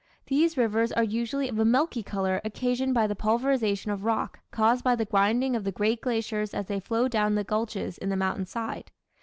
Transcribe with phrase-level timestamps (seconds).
[0.25, 4.83] These rivers are usually of a milky color occasioned by the pulverization of rock caused
[4.83, 8.15] by the grinding of the great glaciers as they flow down the gulches in the
[8.17, 8.89] mountain side.